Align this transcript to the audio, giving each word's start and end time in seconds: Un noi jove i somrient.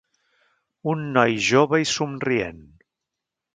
Un 0.93 1.03
noi 1.17 1.37
jove 1.49 1.81
i 1.85 1.89
somrient. 1.93 2.67